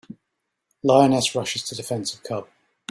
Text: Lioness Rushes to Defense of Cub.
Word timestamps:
Lioness 0.81 1.35
Rushes 1.35 1.61
to 1.61 1.75
Defense 1.75 2.11
of 2.15 2.23
Cub. 2.23 2.47